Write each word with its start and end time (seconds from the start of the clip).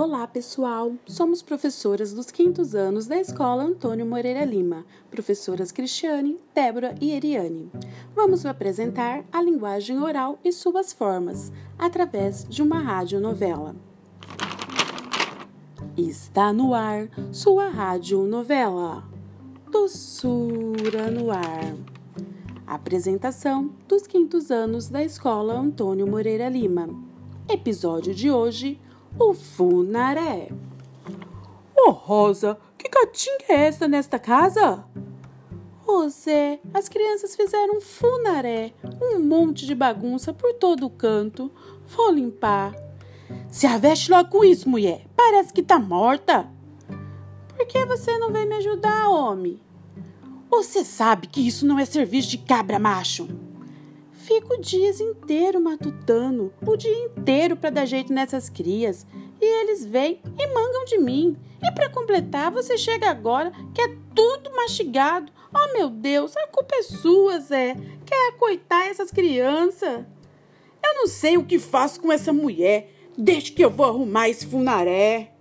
Olá, 0.00 0.28
pessoal! 0.28 0.92
Somos 1.06 1.42
professoras 1.42 2.14
dos 2.14 2.30
quintos 2.30 2.72
anos 2.72 3.08
da 3.08 3.18
Escola 3.18 3.64
Antônio 3.64 4.06
Moreira 4.06 4.44
Lima, 4.44 4.86
professoras 5.10 5.72
Cristiane, 5.72 6.38
Débora 6.54 6.94
e 7.00 7.10
Eriane. 7.10 7.68
Vamos 8.14 8.46
apresentar 8.46 9.24
a 9.32 9.42
linguagem 9.42 9.98
oral 9.98 10.38
e 10.44 10.52
suas 10.52 10.92
formas, 10.92 11.52
através 11.76 12.46
de 12.48 12.62
uma 12.62 12.78
radionovela. 12.78 13.74
Está 15.96 16.52
no 16.52 16.74
ar 16.74 17.08
sua 17.32 17.68
radionovela. 17.68 19.02
Doçura 19.68 21.10
no 21.10 21.32
ar. 21.32 21.74
Apresentação 22.64 23.72
dos 23.88 24.06
quintos 24.06 24.52
anos 24.52 24.88
da 24.88 25.02
Escola 25.02 25.54
Antônio 25.54 26.06
Moreira 26.06 26.48
Lima. 26.48 26.88
Episódio 27.48 28.14
de 28.14 28.30
hoje 28.30 28.80
o 29.18 29.34
Funaré. 29.34 30.48
Ô, 31.76 31.88
oh, 31.88 31.90
Rosa, 31.90 32.58
que 32.76 32.88
gatinha 32.88 33.38
é 33.48 33.66
essa 33.66 33.86
nesta 33.86 34.18
casa? 34.18 34.84
José, 36.08 36.60
as 36.72 36.88
crianças 36.88 37.34
fizeram 37.34 37.76
um 37.76 37.80
funaré, 37.80 38.72
um 39.02 39.20
monte 39.20 39.66
de 39.66 39.74
bagunça 39.74 40.32
por 40.32 40.54
todo 40.54 40.86
o 40.86 40.90
canto. 40.90 41.50
Vou 41.86 42.12
limpar. 42.12 42.74
Se 43.50 43.66
aveste 43.66 44.10
logo 44.10 44.30
com 44.30 44.44
isso, 44.44 44.68
mulher. 44.68 45.04
Parece 45.16 45.52
que 45.52 45.62
tá 45.62 45.78
morta. 45.78 46.48
Por 47.56 47.66
que 47.66 47.84
você 47.84 48.16
não 48.18 48.32
vem 48.32 48.46
me 48.46 48.56
ajudar, 48.56 49.08
homem? 49.08 49.60
Você 50.48 50.84
sabe 50.84 51.26
que 51.26 51.46
isso 51.46 51.66
não 51.66 51.78
é 51.78 51.84
serviço 51.84 52.30
de 52.30 52.38
cabra 52.38 52.78
macho. 52.78 53.28
Fico 54.28 54.56
o 54.56 54.60
dia 54.60 54.90
inteiro 54.90 55.58
matutando, 55.58 56.52
o 56.60 56.76
dia 56.76 57.06
inteiro 57.06 57.56
para 57.56 57.70
dar 57.70 57.86
jeito 57.86 58.12
nessas 58.12 58.50
crias. 58.50 59.06
E 59.40 59.62
eles 59.62 59.86
vêm 59.86 60.20
e 60.38 60.46
mangam 60.48 60.84
de 60.84 60.98
mim. 60.98 61.34
E 61.62 61.72
para 61.72 61.88
completar, 61.88 62.50
você 62.50 62.76
chega 62.76 63.08
agora 63.08 63.50
que 63.74 63.80
é 63.80 63.96
tudo 64.14 64.54
mastigado. 64.54 65.32
Oh, 65.50 65.72
meu 65.72 65.88
Deus, 65.88 66.36
a 66.36 66.46
culpa 66.48 66.74
é 66.74 66.82
sua, 66.82 67.40
Zé. 67.40 67.74
Quer 68.04 68.36
coitar 68.36 68.86
essas 68.88 69.10
crianças? 69.10 70.04
Eu 70.84 70.94
não 70.94 71.06
sei 71.06 71.38
o 71.38 71.46
que 71.46 71.58
faço 71.58 71.98
com 71.98 72.12
essa 72.12 72.30
mulher. 72.30 72.92
Desde 73.16 73.52
que 73.52 73.64
eu 73.64 73.70
vou 73.70 73.86
arrumar 73.86 74.28
esse 74.28 74.46
funaré. 74.46 75.32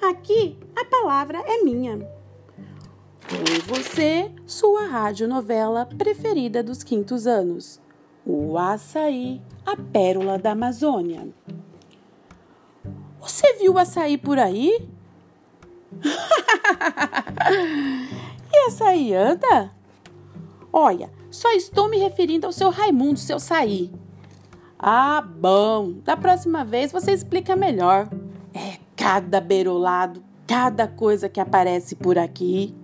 Aqui, 0.00 0.56
a 0.74 0.86
palavra 0.86 1.44
é 1.46 1.62
minha. 1.62 1.98
Com 3.28 3.74
você, 3.74 4.30
sua 4.46 4.86
radionovela 4.86 5.84
preferida 5.98 6.62
dos 6.62 6.82
quintos 6.82 7.26
anos 7.26 7.78
o 8.24 8.58
açaí, 8.58 9.40
a 9.64 9.76
pérola 9.76 10.38
da 10.38 10.52
Amazônia. 10.52 11.28
Você 13.20 13.54
viu 13.54 13.74
o 13.74 13.78
açaí 13.78 14.16
por 14.16 14.38
aí? 14.38 14.88
e 18.52 18.58
açaí 18.66 19.14
anda? 19.14 19.72
Olha, 20.72 21.10
só 21.30 21.50
estou 21.52 21.88
me 21.88 21.98
referindo 21.98 22.46
ao 22.46 22.52
seu 22.52 22.70
Raimundo, 22.70 23.18
seu 23.18 23.36
açaí. 23.36 23.90
Ah, 24.78 25.20
bom. 25.20 25.94
Da 26.04 26.16
próxima 26.16 26.64
vez 26.64 26.92
você 26.92 27.12
explica 27.12 27.56
melhor. 27.56 28.08
É 28.54 28.78
cada 28.96 29.40
beirolado, 29.40 30.22
cada 30.46 30.86
coisa 30.86 31.28
que 31.28 31.40
aparece 31.40 31.94
por 31.94 32.18
aqui. 32.18 32.74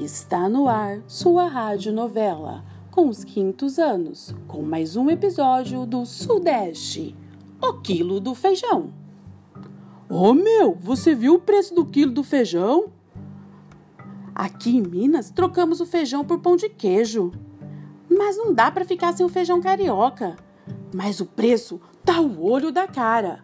Está 0.00 0.48
no 0.48 0.68
ar 0.68 1.00
sua 1.06 1.48
rádio 1.48 1.92
novela 1.92 2.64
com 2.96 3.10
os 3.10 3.24
quintos 3.24 3.78
anos, 3.78 4.34
com 4.48 4.62
mais 4.62 4.96
um 4.96 5.10
episódio 5.10 5.84
do 5.84 6.06
Sudeste, 6.06 7.14
o 7.60 7.74
quilo 7.74 8.18
do 8.18 8.34
feijão. 8.34 8.90
Oh 10.08 10.32
meu, 10.32 10.74
você 10.80 11.14
viu 11.14 11.34
o 11.34 11.38
preço 11.38 11.74
do 11.74 11.84
quilo 11.84 12.10
do 12.10 12.24
feijão? 12.24 12.86
Aqui 14.34 14.78
em 14.78 14.80
Minas 14.80 15.28
trocamos 15.28 15.82
o 15.82 15.84
feijão 15.84 16.24
por 16.24 16.38
pão 16.38 16.56
de 16.56 16.70
queijo. 16.70 17.32
Mas 18.08 18.38
não 18.38 18.54
dá 18.54 18.70
para 18.70 18.86
ficar 18.86 19.12
sem 19.12 19.26
o 19.26 19.28
feijão 19.28 19.60
carioca. 19.60 20.34
Mas 20.94 21.20
o 21.20 21.26
preço 21.26 21.78
tá 22.02 22.18
o 22.18 22.42
olho 22.42 22.72
da 22.72 22.88
cara. 22.88 23.42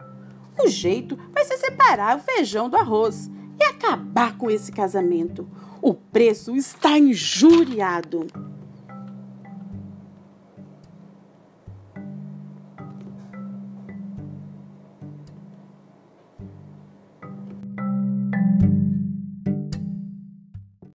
O 0.59 0.67
jeito 0.67 1.15
vai 1.31 1.45
ser 1.45 1.57
separar 1.57 2.17
o 2.17 2.21
feijão 2.21 2.67
do 2.67 2.75
arroz 2.75 3.29
e 3.61 3.63
acabar 3.65 4.35
com 4.35 4.49
esse 4.49 4.71
casamento. 4.71 5.47
O 5.79 5.93
preço 5.93 6.55
está 6.55 6.97
injuriado. 6.97 8.25